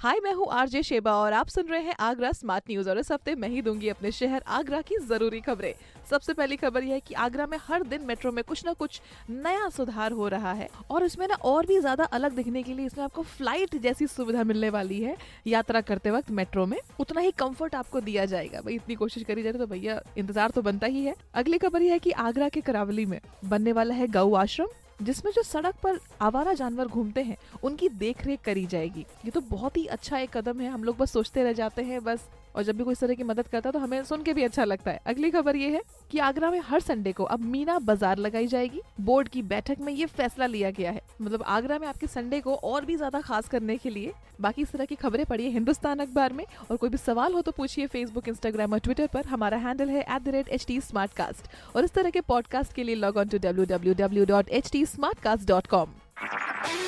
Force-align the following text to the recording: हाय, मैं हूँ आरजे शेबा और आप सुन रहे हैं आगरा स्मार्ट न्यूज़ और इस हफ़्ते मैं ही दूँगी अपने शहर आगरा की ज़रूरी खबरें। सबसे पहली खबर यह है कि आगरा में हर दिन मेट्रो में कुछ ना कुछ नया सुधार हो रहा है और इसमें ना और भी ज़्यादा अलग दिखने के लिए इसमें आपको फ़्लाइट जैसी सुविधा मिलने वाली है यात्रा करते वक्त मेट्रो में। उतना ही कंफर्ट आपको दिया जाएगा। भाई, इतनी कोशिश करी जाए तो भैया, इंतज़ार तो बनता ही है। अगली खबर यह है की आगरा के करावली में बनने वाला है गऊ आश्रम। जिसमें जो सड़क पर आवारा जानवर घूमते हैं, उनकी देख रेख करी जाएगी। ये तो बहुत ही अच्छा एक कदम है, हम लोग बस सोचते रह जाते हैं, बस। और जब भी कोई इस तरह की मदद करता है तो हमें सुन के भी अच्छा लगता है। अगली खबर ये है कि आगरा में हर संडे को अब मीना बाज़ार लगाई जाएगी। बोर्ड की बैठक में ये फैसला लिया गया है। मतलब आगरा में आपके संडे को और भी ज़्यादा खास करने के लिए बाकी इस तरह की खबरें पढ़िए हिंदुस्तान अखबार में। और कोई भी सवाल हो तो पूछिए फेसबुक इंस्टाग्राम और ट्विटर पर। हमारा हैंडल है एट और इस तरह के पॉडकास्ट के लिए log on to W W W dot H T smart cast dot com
हाय, 0.00 0.18
मैं 0.24 0.32
हूँ 0.32 0.46
आरजे 0.52 0.82
शेबा 0.82 1.12
और 1.12 1.32
आप 1.32 1.48
सुन 1.48 1.68
रहे 1.68 1.80
हैं 1.82 1.94
आगरा 2.00 2.30
स्मार्ट 2.32 2.64
न्यूज़ 2.70 2.88
और 2.90 2.98
इस 2.98 3.10
हफ़्ते 3.12 3.34
मैं 3.34 3.48
ही 3.48 3.62
दूँगी 3.62 3.88
अपने 3.88 4.10
शहर 4.12 4.42
आगरा 4.48 4.80
की 4.80 4.98
ज़रूरी 4.98 5.40
खबरें। 5.40 5.72
सबसे 6.10 6.32
पहली 6.32 6.56
खबर 6.56 6.84
यह 6.84 6.94
है 6.94 7.00
कि 7.00 7.14
आगरा 7.16 7.46
में 7.46 7.56
हर 7.62 7.82
दिन 7.84 8.04
मेट्रो 8.06 8.32
में 8.32 8.42
कुछ 8.44 8.64
ना 8.66 8.72
कुछ 8.72 9.00
नया 9.30 9.68
सुधार 9.68 10.12
हो 10.12 10.28
रहा 10.28 10.52
है 10.52 10.68
और 10.90 11.04
इसमें 11.04 11.26
ना 11.28 11.34
और 11.44 11.66
भी 11.66 11.80
ज़्यादा 11.80 12.04
अलग 12.04 12.36
दिखने 12.36 12.62
के 12.62 12.74
लिए 12.74 12.86
इसमें 12.86 13.04
आपको 13.04 13.22
फ़्लाइट 13.24 13.76
जैसी 13.78 14.06
सुविधा 14.06 14.44
मिलने 14.44 14.70
वाली 14.70 15.00
है 15.00 15.16
यात्रा 15.46 15.80
करते 15.82 16.10
वक्त 16.10 16.30
मेट्रो 16.32 16.66
में। 16.66 16.78
उतना 17.00 17.20
ही 17.20 17.30
कंफर्ट 17.38 17.74
आपको 17.74 18.00
दिया 18.00 18.24
जाएगा। 18.26 18.60
भाई, 18.60 18.74
इतनी 18.74 18.94
कोशिश 18.94 19.22
करी 19.22 19.42
जाए 19.42 19.52
तो 19.52 19.66
भैया, 19.66 20.00
इंतज़ार 20.18 20.50
तो 20.50 20.62
बनता 20.62 20.86
ही 20.86 21.04
है। 21.04 21.14
अगली 21.34 21.58
खबर 21.58 21.82
यह 21.82 21.92
है 21.92 21.98
की 21.98 22.10
आगरा 22.12 22.48
के 22.48 22.60
करावली 22.60 23.06
में 23.06 23.20
बनने 23.44 23.72
वाला 23.72 23.94
है 23.94 24.06
गऊ 24.08 24.34
आश्रम। 24.36 24.68
जिसमें 25.02 25.32
जो 25.32 25.42
सड़क 25.42 25.74
पर 25.82 25.98
आवारा 26.20 26.52
जानवर 26.52 26.86
घूमते 26.86 27.22
हैं, 27.22 27.36
उनकी 27.62 27.88
देख 27.88 28.26
रेख 28.26 28.40
करी 28.40 28.66
जाएगी। 28.66 29.00
ये 29.00 29.30
तो 29.30 29.40
बहुत 29.40 29.76
ही 29.76 29.86
अच्छा 29.86 30.18
एक 30.18 30.36
कदम 30.36 30.60
है, 30.60 30.68
हम 30.68 30.84
लोग 30.84 30.96
बस 30.96 31.10
सोचते 31.10 31.42
रह 31.42 31.52
जाते 31.52 31.82
हैं, 31.82 32.04
बस। 32.04 32.28
और 32.58 32.64
जब 32.64 32.76
भी 32.76 32.84
कोई 32.84 32.92
इस 32.92 33.00
तरह 33.00 33.14
की 33.14 33.22
मदद 33.24 33.48
करता 33.48 33.68
है 33.68 33.72
तो 33.72 33.78
हमें 33.78 34.02
सुन 34.04 34.22
के 34.22 34.32
भी 34.34 34.42
अच्छा 34.44 34.64
लगता 34.64 34.90
है। 34.90 35.00
अगली 35.06 35.30
खबर 35.30 35.56
ये 35.56 35.68
है 35.70 35.80
कि 36.10 36.18
आगरा 36.20 36.50
में 36.50 36.58
हर 36.60 36.80
संडे 36.80 37.12
को 37.12 37.24
अब 37.26 37.40
मीना 37.42 37.78
बाज़ार 37.80 38.18
लगाई 38.18 38.46
जाएगी। 38.46 38.80
बोर्ड 39.00 39.28
की 39.28 39.42
बैठक 39.44 39.80
में 39.80 39.92
ये 39.92 40.06
फैसला 40.08 40.46
लिया 40.46 40.70
गया 40.70 40.90
है। 40.90 41.02
मतलब 41.22 41.42
आगरा 41.48 41.78
में 41.78 41.86
आपके 41.88 42.06
संडे 42.06 42.40
को 42.40 42.54
और 42.54 42.84
भी 42.84 42.96
ज़्यादा 42.96 43.20
खास 43.20 43.48
करने 43.48 43.76
के 43.76 43.90
लिए 43.90 44.12
बाकी 44.40 44.62
इस 44.62 44.72
तरह 44.72 44.84
की 44.84 44.94
खबरें 44.96 45.24
पढ़िए 45.26 45.48
हिंदुस्तान 45.50 45.98
अखबार 45.98 46.32
में। 46.32 46.44
और 46.70 46.76
कोई 46.76 46.90
भी 46.90 46.98
सवाल 46.98 47.34
हो 47.34 47.42
तो 47.42 47.52
पूछिए 47.52 47.86
फेसबुक 47.86 48.28
इंस्टाग्राम 48.28 48.72
और 48.72 48.78
ट्विटर 48.78 49.06
पर। 49.06 49.26
हमारा 49.26 49.58
हैंडल 49.58 49.90
है 49.90 50.04
एट 50.10 50.70
और 51.76 51.84
इस 51.84 51.92
तरह 51.92 52.10
के 52.10 52.20
पॉडकास्ट 52.22 52.72
के 52.72 52.84
लिए 52.84 52.94
log 52.96 53.16
on 53.16 53.28
to 53.28 53.38
W 53.38 53.64
W 53.66 53.94
W 53.96 54.24
dot 54.26 54.48
H 54.50 54.70
T 54.72 54.84
smart 54.86 55.20
cast 55.20 55.48
dot 55.48 55.66
com 55.66 55.94